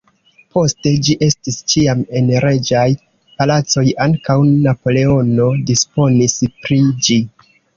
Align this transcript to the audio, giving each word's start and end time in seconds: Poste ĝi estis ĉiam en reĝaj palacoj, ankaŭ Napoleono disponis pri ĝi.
Poste 0.55 0.93
ĝi 1.07 1.15
estis 1.25 1.59
ĉiam 1.73 2.01
en 2.21 2.31
reĝaj 2.47 2.85
palacoj, 3.41 3.85
ankaŭ 4.09 4.39
Napoleono 4.55 5.49
disponis 5.69 6.39
pri 6.65 6.81
ĝi. 7.09 7.21